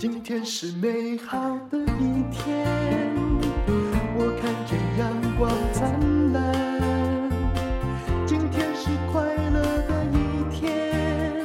[0.00, 1.36] 今天是美好
[1.68, 2.64] 的一天，
[4.16, 7.28] 我看见阳光灿烂。
[8.24, 11.44] 今天是快乐的一天，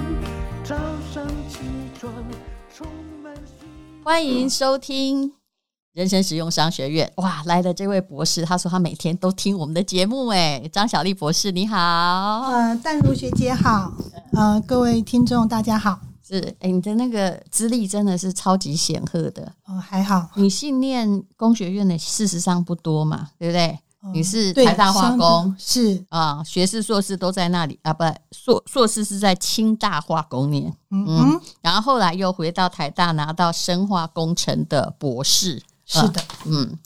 [0.63, 0.76] 早
[1.12, 1.62] 上起
[1.99, 2.13] 床
[2.71, 2.85] 充
[3.24, 4.03] 满希望。
[4.03, 5.33] 欢迎收听
[5.94, 7.12] 人生实用商学院。
[7.15, 10.28] 哇，来的这位博士，他说他每天都听我们的节目。
[10.28, 11.76] 哎，张小丽博士，你好。
[12.51, 13.92] 呃，淡如学姐好。
[14.33, 15.99] 呃，各位听众大家好。
[16.26, 19.52] 是，哎，你的那个资历真的是超级显赫的。
[19.66, 20.30] 哦，还好。
[20.36, 23.77] 你信念工学院的，事实上不多嘛，对不对？
[24.02, 35.62] 哦、你是台大化工，是啊，学士、硕士都在那里啊，不，硕硕士是在清大化工念，嗯，嗯，然后后来又回到台大拿到生化工程的博士。
[35.85, 36.80] 是的，嗯。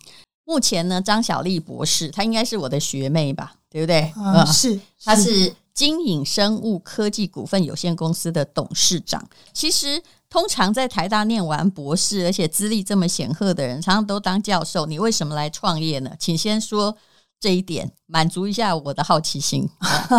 [0.46, 4.14] 目前呢，张小丽博士，她应该是我的学妹吧，对不对？
[4.16, 5.54] 嗯，是，她是。
[5.78, 9.24] 金影生物科技股份有限公司的董事长，
[9.54, 14.88] 其实通常在台大念完博士，而且资历这么显赫的人，常常都当教授。
[14.88, 16.10] 你为什么来创业呢？
[16.18, 16.98] 请先说
[17.40, 19.70] 这一点，满足一下我的好奇心。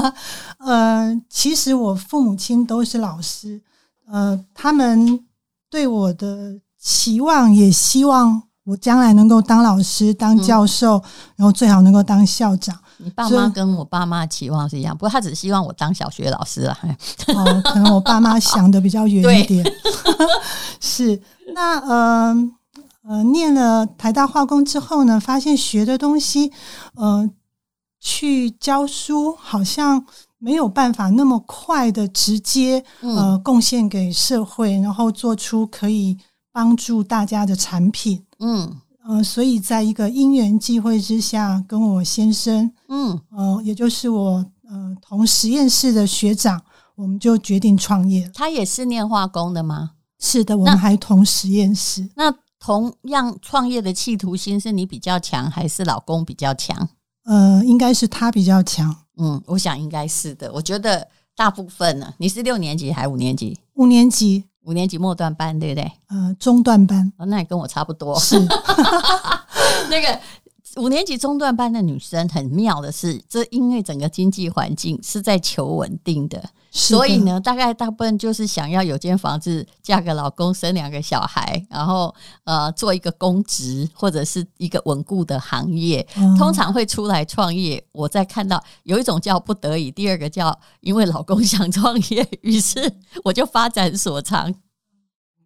[0.65, 3.61] 呃，其实我父母亲都是老师，
[4.07, 5.27] 呃，他们
[5.69, 11.03] 对我的期望也希望我将来能够当老师、当教授，嗯、
[11.37, 12.79] 然后最好能够当校长。
[12.99, 16.77] 你爸妈跟我爸妈期望是一样，不过他只希望我当小学老师了。
[17.29, 19.65] 哦，可能我爸妈想的比较远一点。
[20.81, 21.19] 是，
[21.55, 22.37] 那呃
[23.09, 26.53] 呃，念了台大化工之后呢，发现学的东西，
[26.95, 27.31] 呃，
[27.99, 30.05] 去教书好像
[30.37, 36.19] 没有办法那么快的直接呃贡献给社会，然后做出可以
[36.53, 38.25] 帮助大家的产品。
[38.39, 38.81] 嗯。
[39.09, 46.61] 呃，所以在一个因缘际会之下，跟我先生，嗯，呃，也就是我呃同实验室的学长，
[46.95, 48.31] 我们就决定创业。
[48.35, 49.93] 他也是念化工的吗？
[50.21, 52.07] 是的，我们还同实验室。
[52.17, 56.91] 那同样创业的企图心，是你比较强，还是老公比较强？
[57.25, 58.95] 呃，应该是他比较强。
[59.17, 60.53] 嗯，我想应该是的。
[60.53, 63.59] 我觉得大部分呢，你是六年级还是五年级？
[63.77, 64.45] 五年级。
[64.63, 65.93] 五年级末段班，对不对？
[66.09, 67.13] 呃，中段班。
[67.17, 68.19] 哦，那也跟我差不多。
[68.19, 68.39] 是
[69.91, 70.21] 那个
[70.79, 76.43] 五年级中段班的女生很妙的是，这因为整个经济环境是在求稳定的。
[76.71, 87.83] 所以呢，大概大部分就是想要有间房子，嫁个老公，生两个小孩，然后呃做一个公职或者是一个稳固的行业，嗯、通常会出来创业。
[87.91, 92.93] 我在看到有一种叫不得已，第二个叫因为老公想创业，于是
[93.25, 94.55] 我就发展所长。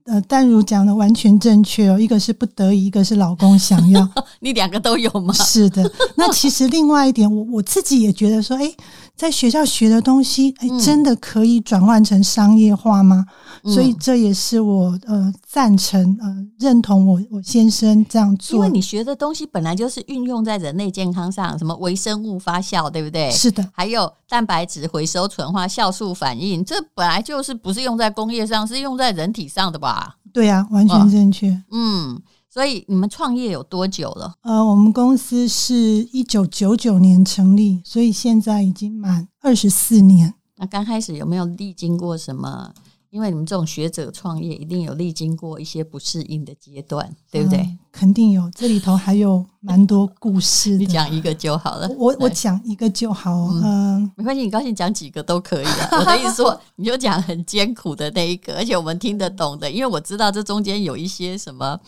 [0.04, 4.08] 呃，淡如讲的完全正确哦，一个是不得已，一个是老公想要，
[4.40, 5.32] 你两个都有吗？
[5.34, 5.88] 是的。
[6.16, 8.74] 那其实另外一点，我我自己也觉得说，诶
[9.16, 13.24] 在学校学的东西，哎，真的可以转换成商业化吗？
[13.62, 18.56] 嗯、所以这也是我呃赞成呃认同我我先生这样做。
[18.56, 23.30] 因为你学的东西本来就是运用在人类健康上，什么微生物发酵，对不对？
[23.30, 23.68] 是的。
[23.72, 30.16] 还有蛋白质回收纯化、酵素反应，这本来就是不是用在工业上，是用在人体上的吧？
[30.32, 31.50] 对呀、啊，完全正确。
[31.50, 32.22] 哦、嗯。
[32.52, 34.34] 所以你们创业有多久了？
[34.42, 35.74] 呃，我们公司是
[36.12, 40.34] 一九九九年成立，所以现在已经满二十四年。
[40.56, 42.74] 那刚开始有没有历经过什么？
[43.12, 47.58] 因为你们这种学者创业，一定有历经过一些不适应的阶段，对不对？
[47.58, 50.78] 嗯、肯定有，这里头还有蛮多故事的。
[50.80, 51.86] 你讲一个就好了。
[51.98, 53.30] 我我讲一个就好。
[53.52, 55.88] 嗯，呃、没关系，你高兴讲几个都可以的。
[55.92, 61.78] 我的意思说， 你就讲很艰苦的那一个，而且我们听得懂的，因为我知道这中间有一些什么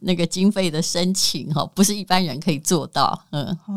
[0.00, 3.18] 那个经费的申请哈，不是一般人可以做到。
[3.30, 3.56] 嗯。
[3.64, 3.72] 好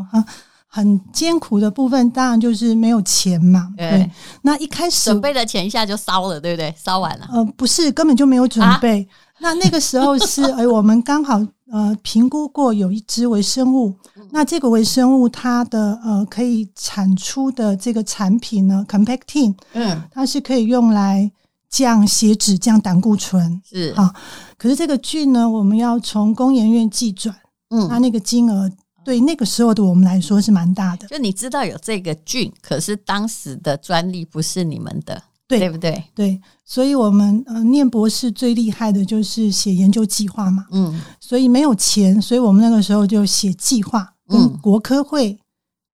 [0.77, 3.73] 很艰苦的部分，当然就是没有钱嘛。
[3.75, 4.11] 对，对，
[4.43, 6.71] 那一开始准备的钱一下就烧了，对不对？
[6.77, 7.27] 烧完了。
[7.33, 9.01] 呃，不是，根本就没有准备。
[9.01, 21.31] 啊、那那个时候是， 哎，我们刚好呃评估过有一支微生物，嗯、那这个微生物它的呃可以产出的这个产品呢，Compactin，嗯，它是可以用来
[21.71, 24.13] 降血脂、降胆固醇，是啊。
[24.59, 27.35] 可是这个菌呢，我们要从工研院寄转，
[27.71, 28.69] 嗯，那那个金额。
[29.07, 31.07] 对那个时候的我们来说是蛮大的。
[31.07, 36.03] 就你知道有这个菌，可是当时的专利不是你们的，对，对不对？
[36.13, 40.65] 对，所以我们呃念博士最厉害的就是写研究计划嘛。
[40.71, 45.39] 嗯，所以没有钱，所以我们那个时候就写计划，跟国科会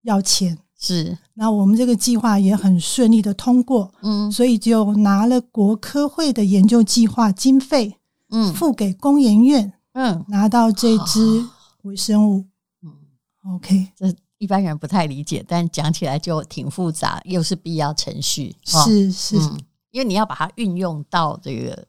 [0.02, 0.58] 要钱。
[0.76, 3.94] 是，那我们这个计划也很顺利的通过。
[4.02, 7.96] 嗯，所以就拿了国科会的研究计划经费，
[8.30, 11.46] 嗯，付给工研院，嗯，拿到这支
[11.82, 12.46] 微生物。
[13.52, 18.56] OK，这一般人不太理解，但讲起来就挺复杂，又是必要程序。
[18.64, 19.60] 是是、嗯，
[19.90, 21.86] 因为你要把它运用到这个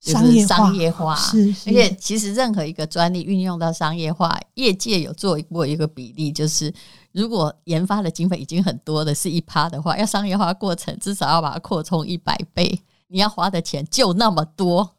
[0.00, 6.72] 商业化，商业化是，是，而且其实任何一个专利运用到商业化，业界有做过一个比例，就是
[7.12, 14.94] 如果研发的经费已经很多的是一趴的话，要商业化过程至少要把它扩充一百倍，你要花的钱就那么多。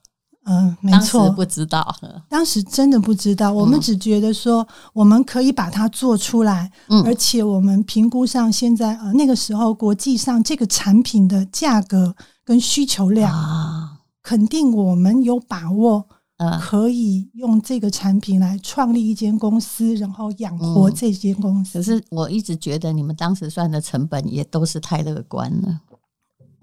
[0.48, 1.96] 嗯，没错，不知道，
[2.30, 16.06] 当时真的不知道，我们只觉得说我们可以把它做出来，嗯，而且我们评估上现在呃那个时候国际上这个产品的价格跟需求量啊，肯定我们有把握，
[16.38, 21.80] 呃，可以用这个产品来创立一间公司，然后养活这间公司。
[21.80, 25.80] 可是我一直觉得你们当时算的成本也都是太乐观了。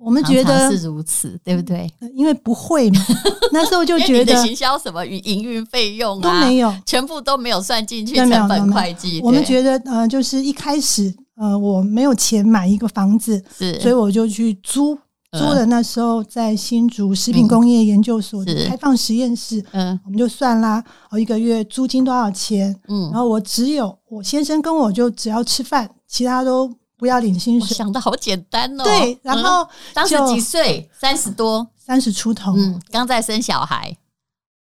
[0.05, 1.91] 我们觉得是如此，对不对？
[2.15, 3.01] 因为不会嘛，
[3.53, 9.21] 那时候就觉得行销什么营运费用都没有，全部都没有算进去成本会计。
[9.23, 14.97] 我们觉得呃，就是一开始呃，我没有钱买一个房子，是，所以我就去租
[15.33, 15.65] 租的。
[15.67, 22.75] 那时候在新竹食品工业研究所的开放实验室，嗯，我们就算啦，我一个月租金多少钱？
[22.89, 26.71] 嗯，然后我只有我先生跟我就只要吃饭，其他都。
[27.03, 28.85] 不要领薪水，想的好简单哦。
[28.85, 30.89] 对，然后、嗯、当时几岁？
[30.97, 32.53] 三十多，三十出头。
[32.57, 33.97] 嗯，刚在生小孩。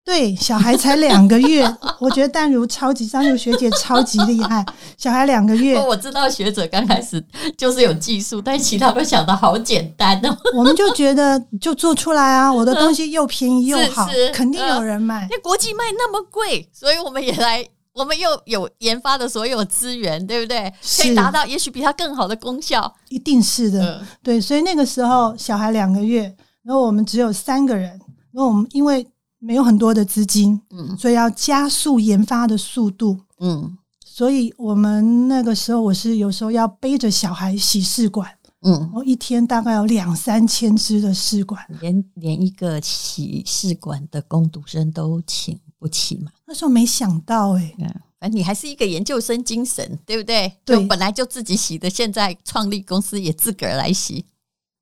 [0.02, 1.62] 对，小孩才两个月。
[2.00, 4.64] 我觉得淡如超级，淡如学姐超级厉害。
[4.96, 7.22] 小孩两个月，我知道学者刚开始
[7.58, 10.34] 就是有技术，但其他都想的好简单哦。
[10.56, 15.24] 我们就觉得就做出来啊，我的东西又便宜又好，是是肯定有人买。
[15.24, 17.68] 因为国际卖那么贵，所以我们也来。
[17.94, 20.73] 我们又有研发的所有资源，对不对？
[21.00, 24.00] 可以达到也许比它更好的功效，一定是的。
[24.00, 26.23] 嗯、对，所以那个时候小孩两个月，
[26.64, 27.91] 然后我们只有三个人，
[28.32, 29.06] 然后我们因为
[29.38, 38.29] 没有很多的资金，嗯，所以要加速研发的速度，嗯，所以我们那个时候我是有时候要背着小孩洗试管，
[38.62, 45.56] 嗯，然后一天大概有两三千支的试管，连连一个洗试管的工读生都请。
[45.84, 46.31] 不起嘛？
[46.46, 50.50] 那时候没想到哎、欸，嗯，反正你还是一个研究生精神，对不对？
[50.64, 54.25] 对，就本来就自己洗的，现在创立公司也自个儿来洗。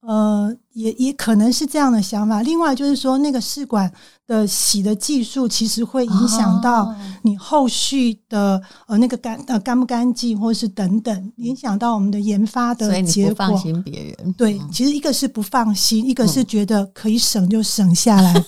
[0.06, 2.42] 呃，也也可能是这样的想法。
[2.42, 3.92] 另外就是说，那个试管
[4.26, 13.62] 的洗的技术，其实会影响到你后续的呃那个干呃干不干净，或是等等，影响到我们的研发的结果。
[14.36, 18.32] 对，其实一个是不放心，一个是觉得可以省就省下来。
[18.32, 18.44] 嗯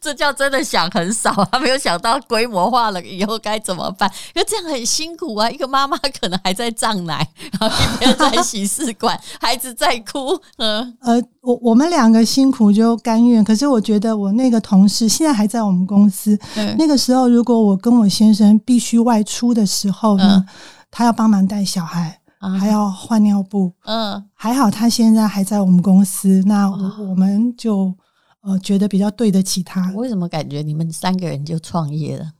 [0.00, 5.50] 这叫真的想很少，他没有想到规模化了以后该怎么办，因为这样很辛苦啊。
[5.50, 7.26] 一个妈妈可能还在胀奶，
[7.60, 10.40] 然后一边在洗试管，孩子在哭。
[10.56, 13.44] 嗯，呃，我我们两个辛苦就甘愿。
[13.44, 16.38] 可是我觉得我那个同事现在还在我们公司。
[16.56, 20.54] 嗯，那个时候如果我跟我先生必须外出的时候呢，嗯，
[20.90, 23.72] 他要帮忙带小孩，嗯，还要换尿布。
[23.84, 27.94] 嗯，还好他现在还在我们公司，那我我们就。
[28.42, 29.92] 呃，觉得比较对得起他。
[29.92, 32.32] 为什么感觉你们三个人就创业了？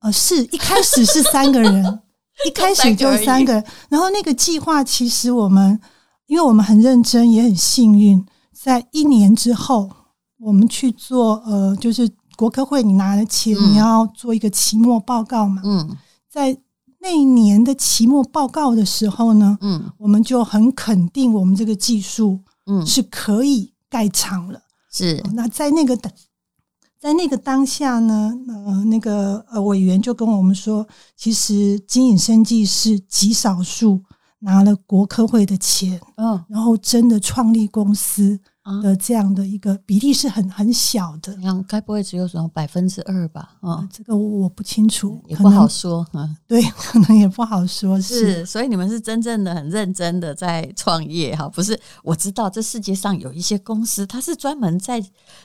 [0.00, 2.00] 呃，是一开始是三个人，
[2.46, 3.64] 一开始就三个人。
[3.88, 5.80] 然后那个计划，其实我们
[6.26, 9.90] 因为我们很认真，也很幸运，在一年之后，
[10.38, 15.62] 我们去做呃，就是国科会，你拿了钱，嗯，你要做一个期末报告嘛。
[15.64, 15.96] 嗯，
[16.30, 16.56] 在
[17.00, 24.60] 那一年的期末报告的时候呢，嗯，我们就很肯定我们这个技术，嗯，是可以盖厂了。
[24.96, 26.10] 是，那在那个当，
[26.98, 34.02] 在那个当下呢，呃，那个呃委员就跟我们说，其实经营生计是极少数
[34.38, 38.40] 拿了国科会的钱，嗯，然后真的创立公司
[38.82, 41.34] 的这样的一个比例是很很小的。
[41.36, 43.56] 那该不会只有什么百分之二吧？
[43.60, 46.06] 啊、嗯，这个我不清楚，也不好说。
[46.12, 47.98] 嗯， 对，可能也不好说。
[48.02, 51.48] 是，是，所以你们是真正的很认真的在创业哈？
[51.48, 55.04] 不是，我知道这世界上有一些公司，它是专门在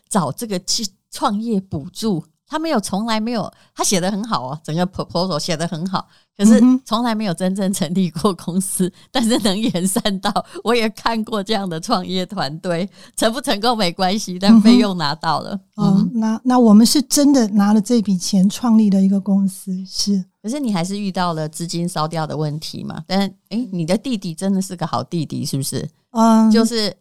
[0.10, 2.24] 找这个去创业补助。
[2.52, 6.06] 他没有，从来没有，他写的很好哦，整个 proposal 写的很好，
[6.38, 8.88] 可是从来没有真正成立过公司。
[8.88, 10.30] 嗯、 但是能延散到，
[10.62, 15.58] 我也看过这样的创业团队，成不成功没关系，但费用拿到了。
[15.82, 20.26] 嗯，嗯那那我们是真的拿了这笔钱创立了一个公司，是。
[20.44, 23.02] 可是你还是遇到了资金烧掉的问题嘛？
[23.08, 25.88] 但诶，你的弟弟真的是个好弟弟，是不是？
[26.12, 26.94] 嗯，就是。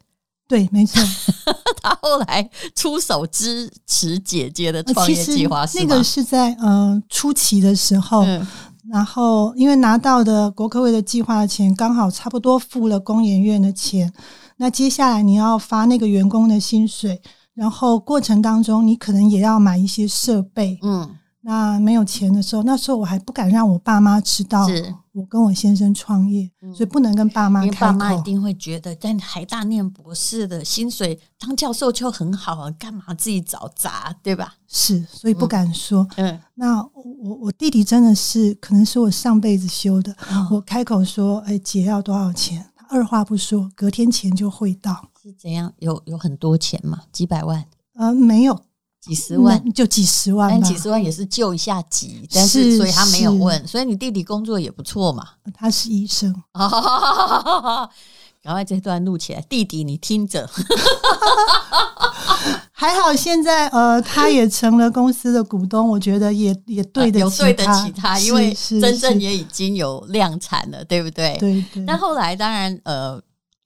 [0.47, 1.01] 对，没错。
[1.83, 5.65] 他后来出手支持姐姐的创业计划？
[5.75, 8.47] 那个是在呃初期的时候，嗯、
[8.91, 14.13] 然后因为拿到的国科会的计划的钱刚好差不多付了工研院的钱，
[14.57, 17.21] 那接下来你要发那个员工的薪水，
[17.55, 21.09] 然后过程当中你可能也要买一些设备，嗯，
[21.43, 24.67] 那没有钱的时候，那时候我还不敢让我爸妈知道
[25.13, 27.77] 我跟我先生创业，嗯、所以不能跟爸妈开口。
[27.81, 34.55] 爸妈一定会觉得，在海大念博士的薪水当教授就很好啊，干嘛自己找砸，对吧？
[34.69, 36.07] 是，所以不敢说。
[36.17, 40.13] 嗯，嗯那我我弟弟真的是，可能是我上辈子修的。
[40.31, 45.09] 哦、我开口说：“哎，姐要多少钱？”他二话不说，隔天钱就汇到。
[45.23, 45.73] 是怎样？
[45.79, 47.01] 有有很多钱吗？
[47.11, 47.65] 几百万？
[47.95, 48.61] 呃，没有。
[49.01, 55.27] 几十万就几十万，但几十万也是救一下急，但是所以他没有问，所以你弟弟工作也不错嘛。
[55.55, 56.35] 他是医生，
[58.43, 60.49] 赶快这段录起来，弟弟你听着。
[62.73, 71.37] 还好现在呃，他也成了公司的股东，我觉得也也对得起他，有对得起他，因为真正也已经有量产了，对不对？
[71.39, 71.85] 对对。
[71.87, 73.21] 但后来当然呃。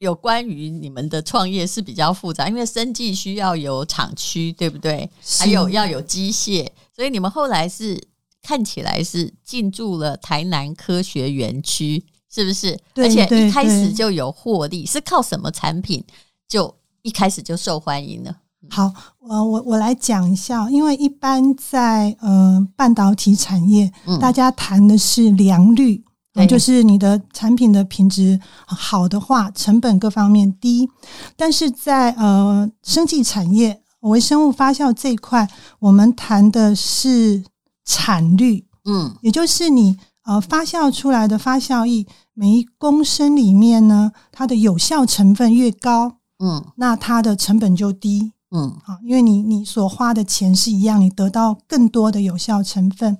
[0.04, 5.08] 有关于你们的创业是比较复杂，因为生计需要有厂区，对不对？
[5.22, 7.98] 是还有要有机械，所以你们后来是
[8.42, 12.78] 看起来是进驻了台南科学园区，是不是？
[12.96, 16.04] 而且一开始就有获利，是靠什么产品
[16.46, 18.36] 就一开始就受欢迎呢？
[18.68, 18.92] 好，
[19.26, 26.04] 呃，我我来讲一下，因为一般在呃半导体产业，嗯、大家谈的是良率。
[26.34, 30.90] 对就是你的产品的品质好的话，成本各方面低。
[31.36, 35.48] 但是在呃生技产业，微生物发酵这一块，
[35.78, 37.44] 我们谈的是
[37.84, 53.16] 产率，嗯，也就是你呃发酵出来的发酵液，每一公升里面呢，它的有效成分越高，嗯，那它的成本就低，嗯，好，因为你你所花的钱是一样，你得到更多的有效成分。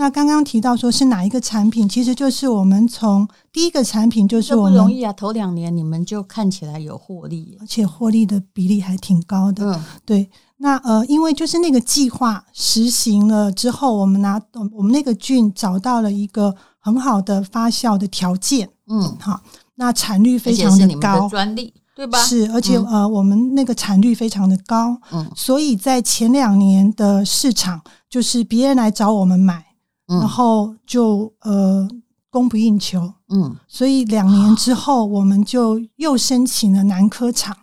[0.00, 9.64] 那刚刚提到说是哪一个产品，其实就是我们从第一个产品就是我们不容易啊，头两年你们就看起来有获利，而且获利的比例还挺高的。
[9.72, 10.30] 嗯，对。
[10.58, 14.40] 那呃，因为就是那个计划实行了之后，我们拿
[14.72, 18.70] 我们那个菌找到了一个很好的发酵的条件。
[18.86, 19.40] 嗯，好，
[19.74, 22.22] 那产率非常的高，的专利对吧？
[22.22, 24.96] 是，而且、嗯、呃，我们那个产率非常的高。
[25.10, 29.64] 嗯，所以在前两年的市场，就是别人来找我们买。
[30.08, 31.86] 然后就呃
[32.30, 37.54] 供不应求，嗯，所以两年之后我们就又申请了南科厂，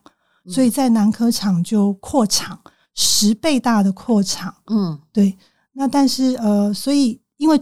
[0.45, 2.59] 嗯、所以在南科厂就扩厂
[2.93, 5.35] 十倍大的扩厂，嗯，对。
[5.73, 7.57] 那但是呃，所以因为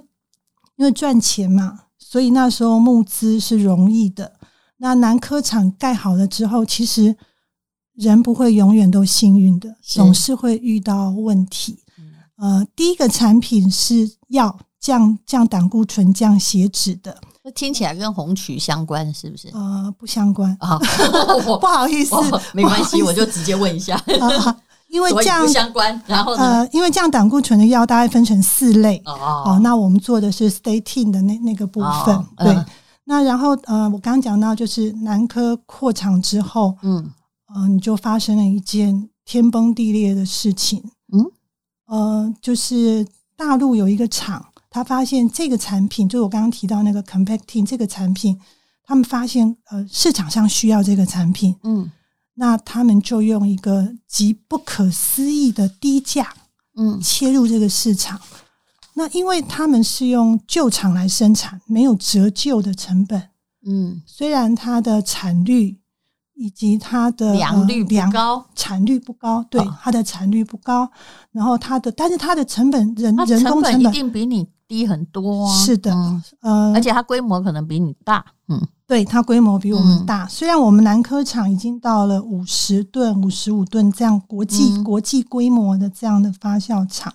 [0.75, 4.34] 因为赚钱嘛，所以那时候募资是容易的。
[4.78, 7.16] 那南科厂盖好了之后，其实
[7.96, 11.80] 人不会永远都幸运的，总是会遇到问题。
[12.36, 14.60] 呃，第一个产品是药。
[14.84, 19.48] 降降胆固醇、降血脂的，那听起来跟红曲相关，是不是？
[19.54, 20.78] 呃，不相关啊，
[21.62, 22.16] 不好意思，
[22.54, 23.98] 没关系，我就直接问一下。
[24.90, 32.54] 因为降不相关，然后呃，因为降胆固醇的药大概分成四类哦，那我们做的是 statin 的那那个部分，对。
[33.06, 37.10] 那然后呃，我刚刚讲到就是南科扩厂之后，嗯，
[37.56, 41.25] 呃，你就发生了一件天崩地裂的事情，嗯，
[41.88, 44.46] 呃，就是大陆有一个厂。
[44.74, 48.36] 他发现这个产品，就是我刚刚提到那个 compacting 这个产品，
[48.84, 51.92] 他们发现呃市场上需要这个产品，嗯，
[52.34, 56.34] 那他们就用一个极不可思议的低价，
[56.75, 58.18] 嗯，切入这个市场。
[58.18, 58.39] 嗯、
[58.96, 63.30] 那因为他们是用旧厂来生产，没有折旧的成本，
[63.68, 65.77] 嗯，虽然它的产率。
[66.36, 70.89] 以及它的良率不高，呃、产率不高，对，它的产率不高。
[71.32, 75.53] 然后它的，但是它的成本人人工成本一定比你低很多啊。
[75.53, 78.25] 是的，嗯、呃，而且它规模可能比你大。
[78.48, 80.24] 嗯，对，它规模比我们大。
[80.24, 87.13] 嗯、虽然我们南科厂已经到了五十吨、五十五吨这样国际、嗯、国际规模的这样的发酵厂，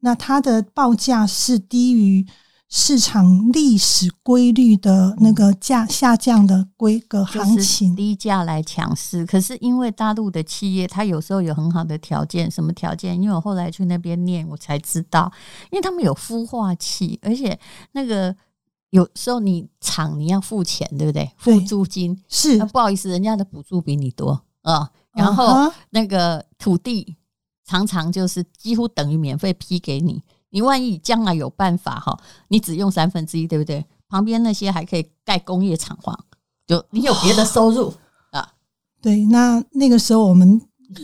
[0.00, 2.26] 那它的报价是低于。
[2.70, 9.24] 市场历史规律的那个价下降的规格行情，低价来抢市。
[9.24, 13.20] 可是因为大陆的企业，它有时候有很好的条件，什么条件？
[13.20, 15.32] 因为我后来去那边念，我才知道，
[15.70, 17.58] 因为他们有孵化器，而且
[17.92, 18.36] 那个
[18.90, 21.30] 有时候你厂你要付钱，对不对？
[21.38, 24.90] 付租金是，不好意思，人家的补助比你多啊。
[25.12, 27.16] 然后那个土地
[27.64, 30.22] 常常就是几乎等于免费批给你。
[30.50, 33.84] 你万一将来有办法哈，你只用三分之一，对不对？
[34.08, 36.18] 旁边那些还可以盖工业厂房，
[36.66, 37.92] 就你有别的收入
[38.30, 38.52] 啊。
[39.02, 40.58] 对，那那个时候我们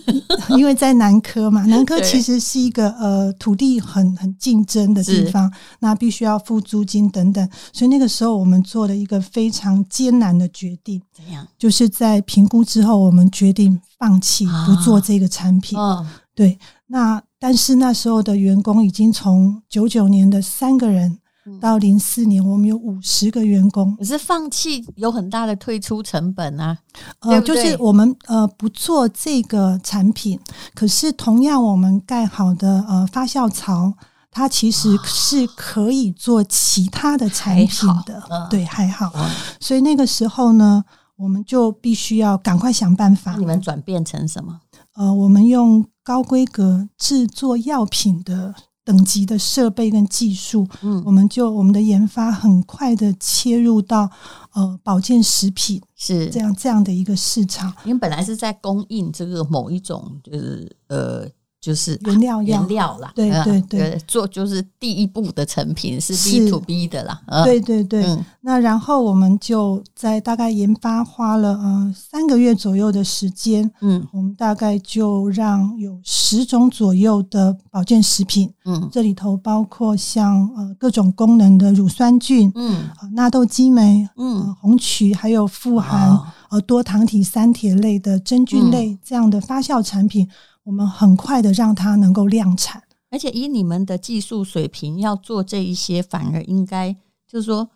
[0.56, 11.02] 因为在南科嘛， 南科其实是一个呃土地很很竞争的地方，那必须要付租金等等，所以那个时候我们做了一个非常艰难的决定。
[11.12, 11.46] 怎样？
[11.58, 15.78] 就是在评估之后，我们决定放弃不做这个产品。
[15.78, 17.22] 哦，对，那。
[17.44, 21.18] 但是那时候的员工已经从九九年的三个人
[21.60, 23.94] 到零四年，我们有五十个员工。
[23.96, 26.78] 可是放弃有很大的退出成本啊，
[27.18, 27.62] 呃，对对？
[27.64, 30.40] 就是我们呃不做这个产品，
[30.74, 33.92] 可是同样我们盖好的呃发酵槽，
[34.30, 39.12] 它其实是可以做其他的产品的，嗯、对，还好。
[39.60, 40.82] 所以那个时候呢，
[41.16, 43.36] 我们就必须要赶快想办法。
[43.36, 44.60] 你们转变成什么？
[44.94, 48.54] 呃，我们用高规格制作药品的。
[48.86, 54.10] 等级的设备跟技术，嗯，我们就我们的研发很快的切入到
[54.52, 57.72] 呃保健食品是这样这样的一个市场。
[57.86, 61.26] 因为本来是在供应这个某一种就是呃。
[61.64, 68.04] 就是原料原料啦，对对对，做就是第一步的成品是 B to B 的啦，对对对。
[68.04, 90.28] 嗯、那然后我们就在大概研发花了呃三个月左右的时间，嗯，我们大概就让有十种左右的保健食品，嗯，这里头包括像呃各种功能的乳酸菌，嗯，纳豆激酶，嗯，红曲，还有富含呃多糖体三铁类的真菌类这样的发酵产品。
[90.64, 96.92] 我们很快的让它能够量产，而且以你们的技术水平，要做这一些，反而应该
[97.26, 97.70] 就是说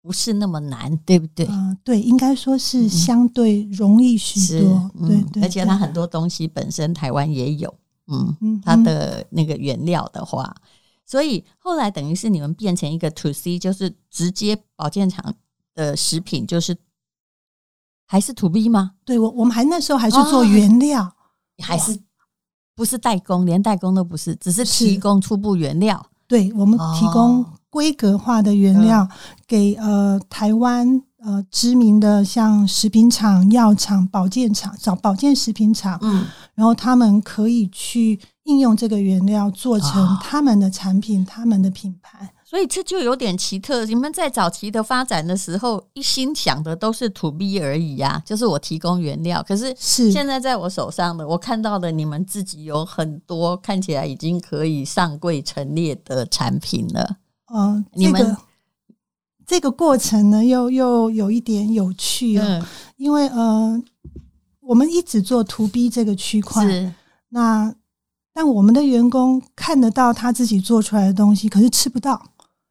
[0.00, 1.46] 不是那么难，对不对？
[1.46, 5.42] 嗯、呃，对，应该说是相对容易许多，嗯、对，对对。
[5.42, 7.72] 而且它很多东西本身台湾也有，
[8.06, 10.56] 嗯，嗯它的那个原料的话，
[11.04, 15.34] 所以后来等于是你们变成一个 to C，就是直接保健厂
[15.74, 16.74] 的食品，就是
[18.06, 18.92] 还是 to B 吗？
[19.04, 21.14] 对，我我们还那时候还是做原料。
[21.58, 21.98] 哦还是
[22.74, 26.04] 不是代工，连代工都不是，只是提供初步原料。
[26.26, 29.06] 对，我们提供规格化的原料
[29.46, 42.32] 给呃台湾呃知名的像食品厂、药厂、保健厂，找保健食品厂，嗯，然后他们可以去应用这个原料做成他们的产品、他们的品牌。
[42.52, 43.82] 所以这就有点奇特。
[43.86, 49.42] 你们在早期的发展的时候，一心想的都是 to B 而已呀、啊，就是我提供原料。
[49.48, 57.16] 可是现在在我手上的，我看到的你们自己有很多看起来已经可以上柜陈列的产品了。
[57.54, 58.36] 嗯、呃，你们、这个、
[59.46, 62.66] 这个过程呢，又又有一点有趣哦，嗯、
[62.98, 63.82] 因为呃，
[64.60, 66.92] 我们一直做 to B 这个区块，是
[67.30, 67.74] 那
[68.34, 72.22] 但我们的员工看得到他自己做出来的东西，可是吃不到。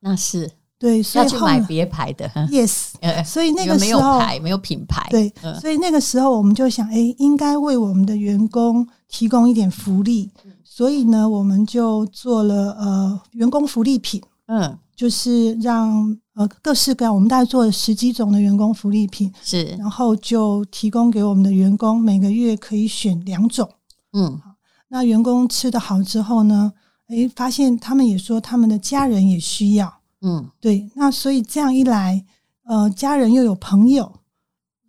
[0.01, 2.27] 那是对，所以要去买别牌的。
[2.49, 5.07] Yes，所以那个时候没有牌，没有品牌。
[5.11, 10.31] 对，所以那个时候我们就想，哎，应该为我们的员工提供一点福利。
[10.63, 14.19] 所以呢，我们就做了呃员工福利品。
[14.47, 19.31] 嗯，就是让呃各式各样，我们大概做了十几种的员工福利品。
[19.43, 23.69] 是，然后就提供给我们的员工每个月可以选两种。
[24.13, 24.41] 嗯，
[24.87, 26.73] 那员工吃的好之后呢？
[27.12, 32.26] 诶，发现他们也说他们的家人也需要，嗯，对，那所以这样一来，
[32.63, 34.19] 呃，家人又有朋友，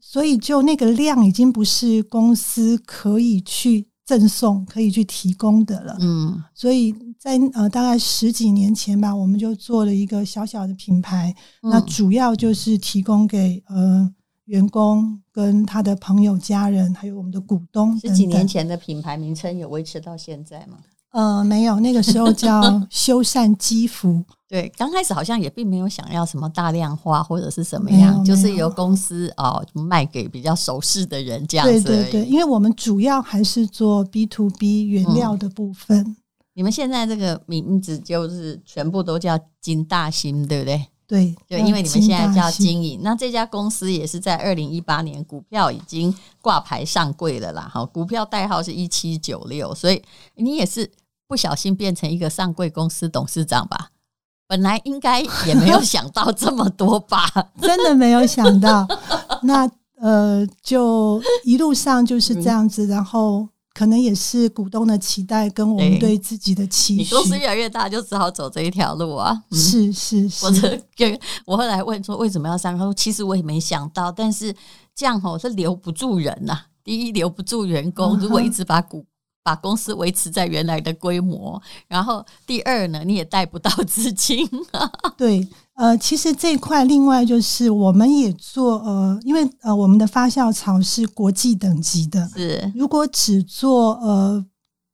[0.01, 14.13] 所以就那个量已经不是公司可以去赠送、可以去提供的了，嗯，所以在呃大概十几年前吧，我们就做了一个小小的品牌，嗯、那主要就是提供给呃
[14.45, 18.11] 员工跟他的朋友、家人，还有我们的股东等等。
[18.11, 20.79] 十几年前的品牌名称有维持到现在吗？
[21.13, 24.23] 呃，没有，那个时候叫 修缮肌肤。
[24.49, 31.83] 对，刚开始好像也并没有想要什么大量化或者是什么样，就是由公司哦卖给比较熟识的人这样子。
[31.83, 36.01] 对对对，因为我们主要还是做 B to B 原料的部分。
[36.01, 36.17] 嗯。
[36.55, 40.87] 你们现在这个名字就是全部都叫金大新，对不对？
[41.07, 43.01] 对对，因为你们现在叫经营。
[43.03, 50.03] 那这家公司也是在二零一八年股票已经挂牌上柜了啦，好，股票代号是一七九六，所以
[50.37, 50.91] 你也是。
[51.33, 53.89] 不小心变成一个上柜公司董事长吧？
[54.47, 57.27] 本来应该也没有想到这么多吧？
[57.59, 58.87] 真的没有想到。
[59.45, 59.67] 那
[59.97, 67.03] 呃，就一路上就是这样子，然后可能也是股东的期待，跟我们对自己的期许。
[67.03, 69.43] 你公司越来越大，就只好走这一条路啊。
[69.51, 70.83] 嗯、是是是。
[71.47, 72.77] 我后来问说为什么要上？
[72.77, 74.55] 他说其实我也没想到，但是
[74.95, 76.67] 这样吼是留不住人呐、啊。
[76.85, 79.07] 第一，留不住员工，如果一直把股。
[79.43, 84.49] 把公司维持在原来的规模，然后第二呢，你也贷不到资金。
[85.17, 94.45] 对，呃，其实这一块另外就是我们也做，呃，因为呃，我们的发酵槽是国际等级的，是如果只做呃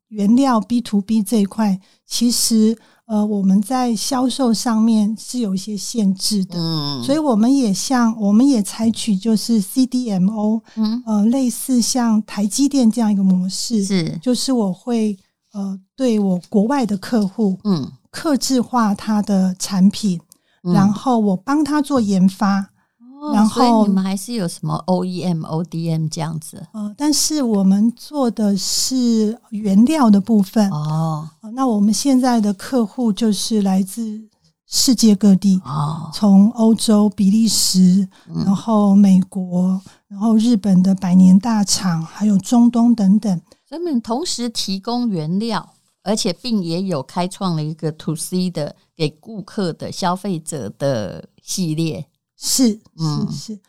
[0.08, 2.78] 原料 B to B 这一块，其实。
[3.08, 15.18] 呃，我们在销售上面是有一些限制的，嗯，所以我们也像，我们也采取就是 CDMO，嗯，呃，类似像台积电这样一个模式，是，就是我会
[15.52, 20.20] 呃对我国外的客户，嗯，克制化他的产品，
[20.62, 20.74] 嗯。
[20.74, 22.70] 然后我帮他做研发。
[23.20, 30.70] 哦然后你们还是有什么 OEM、ODM 这样子呃，但是我们做的是原料的部分。
[30.70, 34.20] 哦呃那我们现在的客户就是来自
[34.66, 43.40] 世界各地，哦，从欧洲、比利时，嗯然后美国，然后日本的百年大厂，还有中东等等。
[43.66, 45.66] 所以你们同时提供原料，
[46.02, 52.06] 而且并也有开创了一个 To C 的给顾客的消费者的系列。
[52.38, 53.26] 是嗯。
[53.30, 53.60] 是是，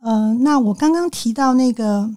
[0.00, 2.10] 呃，那我刚刚提到那个，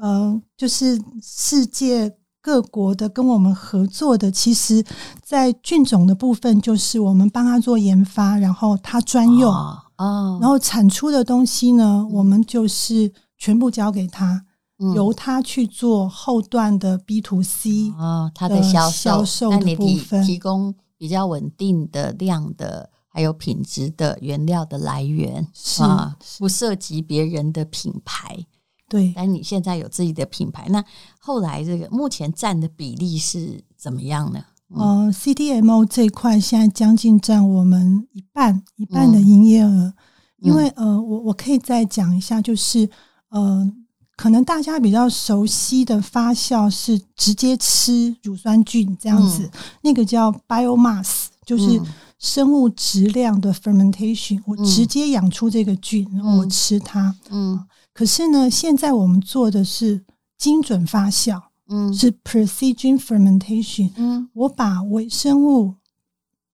[0.00, 4.82] 呃，就是世界各国的跟我们合作的，其实，
[5.22, 10.38] 在菌种的部分，就是我们帮他做研发，然后他专用，哦，哦。
[10.40, 14.44] 然后产出的东西呢，我们就是全部交给他，
[14.78, 14.94] 嗯。
[14.94, 17.92] 由他去做后段的 B to C。
[17.98, 20.24] 哦，他的销售，销售的那你提部分。
[20.24, 28.46] 提供比较稳定的量的，还有品质的原料的来源是啊，不涉及别人的品牌。
[28.88, 30.84] 对，但你现在有自己的品牌，那
[31.18, 34.42] 后来这个目前占的比例是怎么样呢？
[34.74, 39.92] 呃，CDMO 这一块现在将近占我们一半一半的营业额，
[40.38, 42.88] 因为呃，我我可以再讲一下，就是
[43.30, 43.68] 呃，
[44.16, 49.50] 可能大家比较熟悉的发酵是直接吃乳酸菌这样子，
[49.82, 51.80] 那个叫 biomass，就是
[52.20, 57.16] 生物质量的 fermentation，我直接养出这个菌，然后我吃它。
[57.30, 57.66] 嗯。
[57.94, 60.04] 可是呢，现在我们做的是
[60.36, 61.92] 精准发酵，嗯。
[61.94, 63.90] 是 precision fermentation。
[63.96, 64.28] 嗯。
[64.34, 65.74] 我把微生物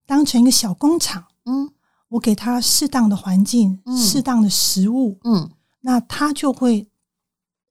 [0.07, 1.69] 当成一个小工厂，嗯。
[2.11, 3.99] 我给它适当的环境、嗯。
[3.99, 5.51] 适当的食物，嗯。
[5.81, 6.87] 那它就会，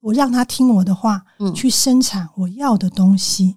[0.00, 1.54] 我让它听我的话，嗯。
[1.54, 3.56] 去生产我要的东西。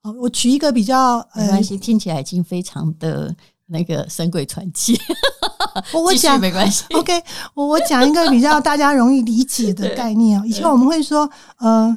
[0.00, 4.98] 哦，我举一个比较呃没关，系，听起来已经非常的那个神鬼传奇。
[5.92, 6.84] 我我讲没关系。
[6.94, 7.12] OK，
[7.54, 10.44] 我我讲一个比较大家容易理解的概念哦。
[10.46, 11.96] 以前我们会说，呃，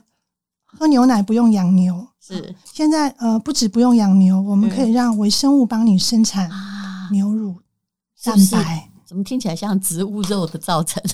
[0.66, 7.56] 喝牛奶不用养牛，是现在呃不止不用养牛，我们可以让微生物帮你生产啊，牛乳
[8.24, 8.90] 蛋白。
[9.06, 11.02] 怎么听起来像植物肉的造成？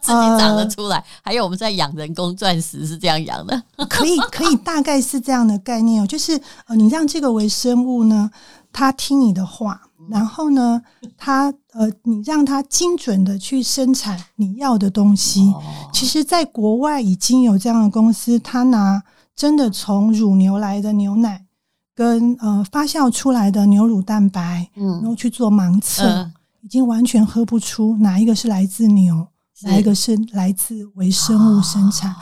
[0.00, 3.62] 自己长得出来，还有我们在养人工钻石是这样养的。
[3.88, 8.30] 可以，可以，大概是这样的概念哦，就是呃，你让这个微生物呢，
[8.74, 10.82] 它听你的话，然后呢，
[11.16, 15.42] 他呃，你让他精准的去生产你要的东西。
[15.52, 15.62] 哦。
[15.92, 19.00] 其实，在国外已经有这样的公司，他拿
[19.36, 21.46] 真的从乳牛来的牛奶
[21.94, 24.84] 跟呃发酵出来的牛乳蛋白，嗯。
[24.86, 26.32] 然嗯后去做盲测，嗯。
[26.62, 29.28] 已经完全喝不出哪一个是来自牛，
[29.62, 32.10] 哪一个是来自微生物生产。
[32.10, 32.16] 哦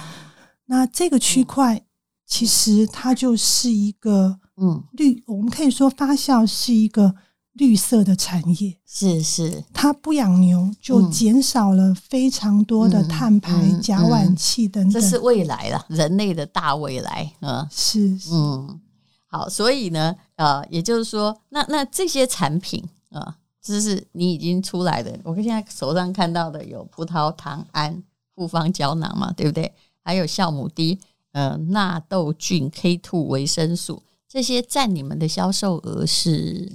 [0.66, 1.82] 那这个区块
[2.26, 7.14] 其实它就是一个嗯，绿，我们可以说发酵是一个
[7.54, 8.78] 绿色的产业。
[8.86, 14.92] 是是，它不养牛，就嗯减少了非常多的碳排、甲烷气等等。
[14.92, 17.32] 这是未来了，人类的大未来。
[17.40, 18.80] 嗯是是嗯，
[19.26, 28.02] 好，所以呢，呃，也就是说，那那这些产品啊、呃，就是你已经出来的，我现在手上看到的有葡萄糖胺
[28.34, 29.72] 复方胶囊嘛，对不对？
[30.04, 30.98] 还有酵母滴、
[31.32, 34.02] 呃纳豆菌、K two 维生素，
[34.33, 36.73] 这些占你们的销售额是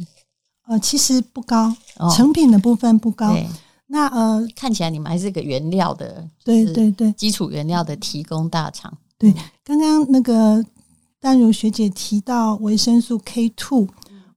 [0.68, 3.36] 呃，其实不高，哦成品的部分不高。
[3.88, 8.96] 那呃，看起来你们还是个原料的，对就是对对基础原料的提供大厂。
[9.18, 10.64] 对，刚刚那个
[11.20, 13.88] 淡如学姐提到维生素 K two，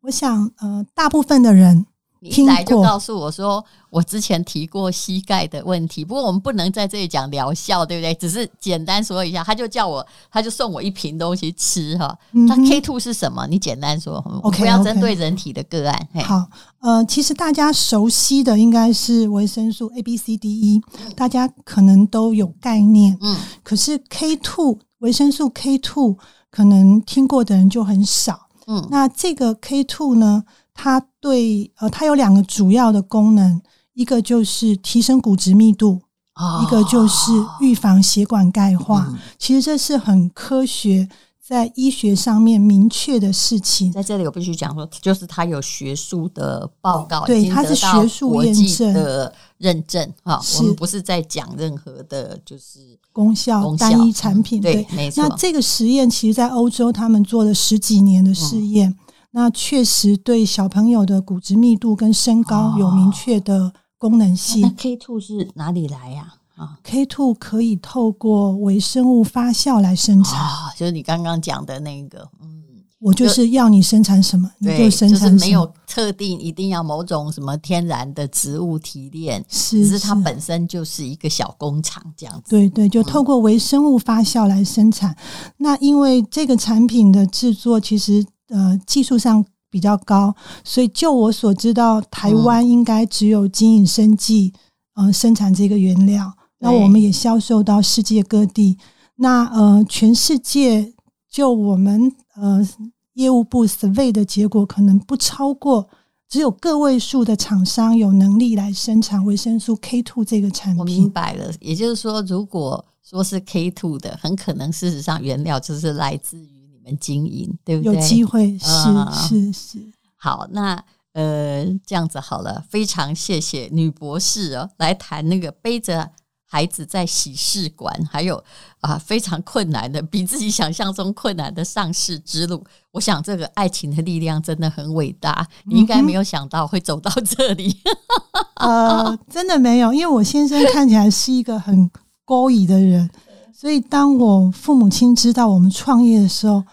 [0.01, 1.85] 我想呃，大部分的人
[2.21, 8.15] 你一来就告诉我说，我之前提过膝盖的问题，不过我们不能在这里讲疗效，对不对？
[8.15, 12.15] 只是简单说一下，他就叫我，他就送我一瓶东西吃哈。
[12.33, 13.47] 那嗯 K two 是什么？
[13.47, 14.21] 你简单说，
[14.53, 16.09] 不要针对人体的个案。
[16.13, 16.47] 嘿好，
[16.81, 20.83] 呃，其实大家熟悉的应该是维生素 A、B、C、D、E，
[21.17, 23.17] 大家可能都有概念。
[23.23, 26.19] 嗯，可是 K two 维生素 K two
[26.51, 28.49] 可能听过的人就很少。
[28.67, 33.61] 嗯那这个 K two 呢，它对呃，它有两个主要的功能，
[33.95, 36.01] 一个就是提升骨质密度，
[36.35, 39.07] 哦一个就是预防血管钙化。
[39.11, 41.09] 嗯其实这是很科学，
[41.41, 43.91] 在医学上面明确的事情。
[43.91, 50.41] 在这里我必须讲说，就是它有学术的报告，对它是学术验证的认证哈。
[50.43, 58.97] 是我们不是在讲任何的，就是功效单一产品，嗯对没错那这个实验其实，在欧洲他们做了十几年的试验，嗯
[59.33, 64.63] 那确实对小朋友的骨质密度跟身高有明确的功能性。
[64.63, 66.35] 那 K two 是哪里来呀？
[66.57, 72.63] 啊 K two 可以透过微生物发酵来生产，啊，就是你刚刚讲的那个，嗯，
[72.99, 82.51] 我就是要你生产什么，你就生产什么，就是没有特定一定要某种什么天然的植物提炼，是，只是它本身就是一个小工厂这样子。
[82.51, 85.13] 对对，就透过微生物发酵来生产。
[85.13, 94.53] 嗯、那因为这个产品的制作其实呃技术上比较高，所以就我所知道，台湾应该只有经营生技
[94.95, 96.33] 呃生产这个原料。
[96.59, 98.77] 那我们也销售到世界各地。
[99.17, 100.93] 那呃，全世界
[101.31, 102.69] 就我们呃
[103.15, 105.89] 业务部 survey 的结果，可能不超过
[106.29, 110.81] 只有个位数的厂商有能力来生产维生素 K two 这个产品。
[110.81, 116.60] 我明白了，也就是说，如果说是 K two 的，很可能事实上原料就是来自于
[116.99, 117.95] 经营，对不对？
[117.95, 119.53] 有机会是、嗯、是是。
[119.53, 126.11] 是好，那呃这样子好了，非常谢谢女博士哦，来谈那个背着。
[126.53, 128.43] 孩子在洗试管，还有
[128.81, 132.65] 啊非常困难的，比自己想象中困难的上市之路。
[132.91, 137.73] 我想这个爱情的力量真的很伟大，你应该没有想到会走到这里。
[138.59, 141.89] 呃，真的没有，因为我先生看起来是一个很
[142.25, 143.09] 勾引的人，
[143.55, 146.65] 所以当我父母亲知道我们创业的时候，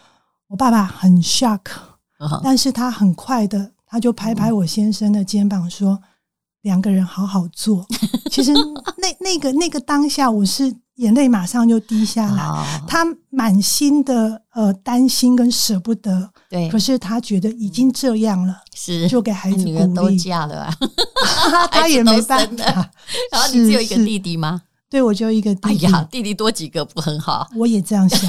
[0.48, 1.62] 我爸爸很 shock，
[2.44, 6.00] 但是他很快的，他就拍拍我先生的肩膀说。
[6.64, 7.86] 两个人好好做，
[8.30, 8.52] 其实
[8.98, 12.44] 那那个那个当下，我是眼泪马上就滴下来。
[12.44, 19.94] 哦、他满心的呃担心跟舍不得，对，可是他觉得已经这样了，是就给孩子鼓励。
[19.94, 20.76] 都嫁了啊，
[21.72, 22.66] 他也没办法。
[23.32, 24.64] 然后你只有一个弟弟吗？
[24.90, 25.86] 对，我就一个弟弟。
[25.86, 27.48] 哎呀，弟弟多几个不很好？
[27.56, 28.20] 我也这样想。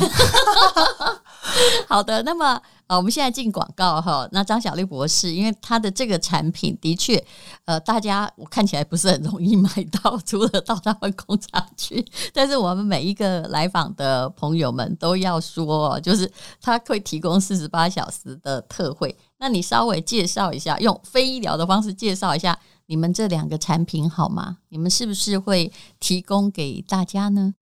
[1.89, 4.29] 好的，那么啊，我们现在进广告哈。
[4.33, 7.23] 那张小丽博士，因为他的这个产品的确，
[7.65, 9.71] 呃，大家我看起来不是很容易买
[10.03, 12.05] 到，除了到他们工厂去。
[12.33, 19.17] 但是我们每一个来访的朋友们都要说，就是他会提供四十八小时的特惠。
[19.39, 24.59] 那你稍微介绍一下，用非医疗的方式介绍一下你们这两个产品好吗？
[24.71, 27.55] 你们是不是会提供给大家呢？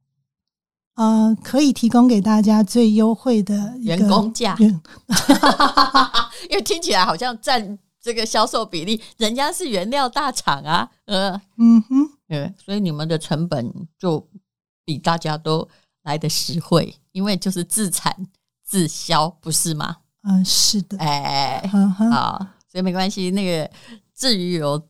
[0.97, 4.57] 呃，可以提供给大家最优惠的员工价，
[6.51, 14.27] 因为听起来好像占这个销售比例，人家是原料大厂啊，呃，嗯哼，对，所以你们的成本就
[14.85, 15.69] 比大家都
[16.05, 18.27] 来的实惠，因为就是自产
[18.65, 19.97] 自销，不是吗？
[20.23, 23.31] 嗯、呃，是的，哎，嗯、哼好，所以没关系。
[23.33, 23.71] 那个
[24.15, 24.81] 至于有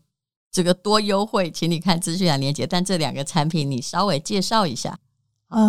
[0.53, 4.97] 这个多优惠，请你看资讯栏连接，但这两个产品你稍微介绍一下。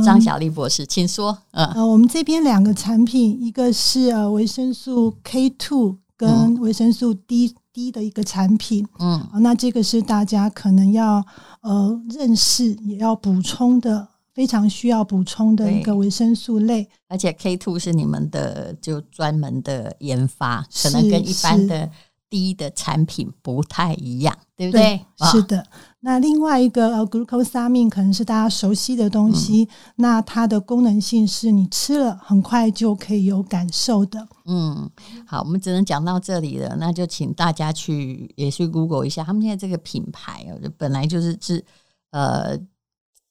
[0.04, 1.38] 张小丽博士，请说。
[1.52, 8.88] 嗯，呃，我们这边两个产品，一个是呃维生素 K two 跟维生素 D D 的一个产品。
[9.00, 11.24] 嗯，那这个是大家可能要
[11.62, 16.90] 呃认识，也要补充的，非常需要补充的一个维生素类。
[17.08, 21.90] 而且 K two 是你们的就专门的研发，可能跟一般的
[22.30, 25.06] D 的产品不太一样，对不对？
[25.32, 25.64] 是的。
[26.08, 29.64] 那另外一个呃，glucosamine 可能是大家熟悉的东西。
[29.64, 34.26] 嗯、那它的功能性是你吃了很快就可以有感受的。
[34.46, 34.90] 嗯，
[35.26, 36.78] 好，我们只能讲到这里了。
[36.80, 41.66] 那就请大家去也去 Google 一下，他们现在这个品牌本来就是是
[42.12, 42.58] 呃，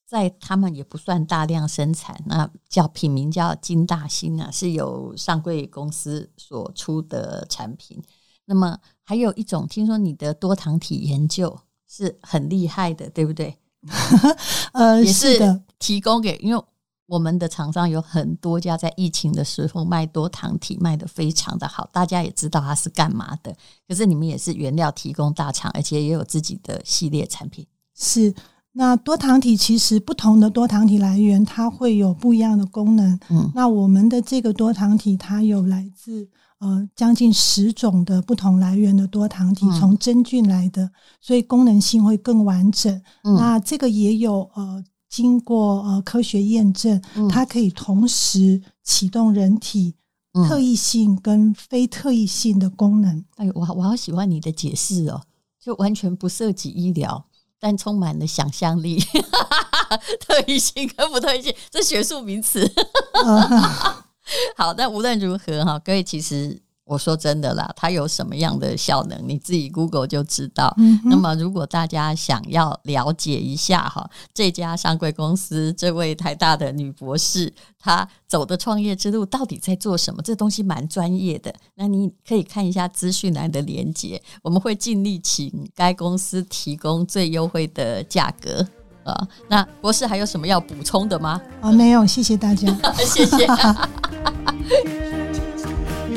[0.06, 8.02] 在他们也不算大量生产，那叫品名叫金大新啊，是由上柜公司所出的产品。
[8.44, 11.58] 那么还有一种，听说你的多糖体研究。
[11.88, 13.56] 是很厉害的，对不对？
[14.72, 16.64] 呃，也是的，提供给，因为
[17.06, 23.56] 我们的厂商有很多家在疫情的时候卖多糖体卖得非常的好，大家也知道它是干嘛的。
[23.86, 27.64] 可是你们也是原料提供大厂，而且也有自己的系列产品。
[27.94, 28.34] 是，
[28.76, 33.18] 那多糖体其实不同的多糖体来源，它会有不一样的功能。
[33.30, 36.28] 嗯，那我们的这个多糖体，它有来自。
[36.58, 42.90] 呃，将近十种的不同来源的多糖体，从真菌来的，嗯、所以功能性会更完整。
[43.24, 49.96] 嗯、那这个也有呃，经过呃科学验证，嗯、它可以同时启动人体
[50.48, 53.22] 特异性跟非特异性的功能。
[53.36, 55.20] 哎呦，我我好喜欢你的解释哦，
[55.62, 57.22] 就完全不涉及医疗，
[57.58, 59.02] 但充满了想象力。
[60.20, 62.70] 特异性跟不特异性，这学术名词。
[63.24, 64.04] 呃
[64.56, 70.72] 好，但无论如何哈，各位其实我说真的啦，它有什么样的效能，你自己 Google 就知道。
[70.78, 80.22] 嗯、那么，如果大家想要了解一下哈，这家上柜公司这位台大的女博士她走的创业之路到底在做什么？
[80.22, 88.64] 这东西蛮专业的，那你可以看一下资讯栏的连接，我们会尽力请该公司提供最优惠的价格。
[89.02, 91.42] 啊，那博士还有什么要补充的吗？
[91.60, 92.72] 啊，没有，谢谢大家，
[93.04, 93.46] 谢谢。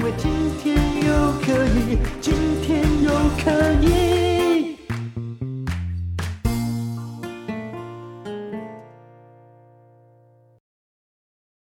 [0.01, 0.38] 为今天又
[1.50, 2.32] 可以，今
[2.62, 3.10] 天又
[3.44, 3.50] 可
[3.82, 4.18] 以。